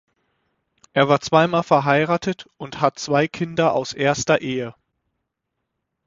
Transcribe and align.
Er 0.93 1.09
war 1.09 1.21
zweimal 1.21 1.61
verheiratet 1.61 2.49
und 2.57 2.81
hat 2.81 2.97
zwei 2.97 3.27
Kinder 3.27 3.73
aus 3.73 3.93
erster 3.93 4.41
Ehe. 4.41 4.73